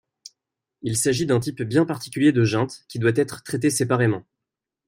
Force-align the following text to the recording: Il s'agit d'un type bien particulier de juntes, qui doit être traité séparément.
Il 0.81 0.97
s'agit 0.97 1.27
d'un 1.27 1.39
type 1.39 1.61
bien 1.61 1.85
particulier 1.85 2.31
de 2.31 2.43
juntes, 2.43 2.85
qui 2.89 2.97
doit 2.97 3.13
être 3.17 3.43
traité 3.43 3.69
séparément. 3.69 4.23